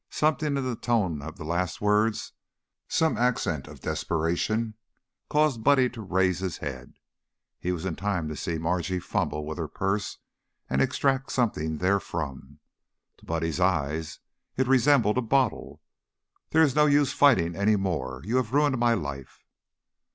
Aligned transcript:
Something 0.09 0.57
in 0.57 0.63
the 0.63 0.75
tone 0.75 1.21
of 1.21 1.37
the 1.37 1.45
last 1.45 1.79
words, 1.79 2.33
some 2.87 3.17
accent 3.19 3.67
of 3.67 3.81
desperation, 3.81 4.73
caused 5.29 5.63
Buddy 5.63 5.89
to 5.91 6.01
raise 6.01 6.39
his 6.39 6.57
head. 6.57 6.95
He 7.59 7.71
was 7.71 7.85
in 7.85 7.95
time 7.97 8.27
to 8.27 8.35
see 8.35 8.57
Margie 8.57 8.99
fumble 8.99 9.45
with 9.45 9.59
her 9.59 9.67
purse 9.67 10.17
and 10.67 10.81
extract 10.81 11.31
something 11.31 11.77
therefrom; 11.77 12.57
to 13.17 13.25
Buddy's 13.25 13.59
eyes 13.59 14.17
it 14.57 14.65
resembled 14.67 15.19
a 15.19 15.21
bottle. 15.21 15.83
"There 16.49 16.63
is 16.63 16.73
no 16.73 16.87
use 16.87 17.13
fighting 17.13 17.55
any 17.55 17.75
more. 17.75 18.23
You 18.25 18.37
have 18.37 18.53
ruined 18.53 18.79
my 18.79 18.95
life." 18.95 19.43